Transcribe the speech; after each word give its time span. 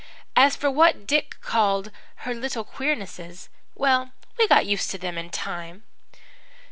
As 0.35 0.55
for 0.55 0.71
what 0.71 1.05
Dick 1.05 1.35
called 1.41 1.91
her 2.25 2.33
'little 2.33 2.63
queernesses' 2.63 3.49
well, 3.75 4.13
we 4.39 4.47
got 4.47 4.65
used 4.65 4.89
to 4.89 4.97
them 4.97 5.15
in 5.15 5.29
time. 5.29 5.83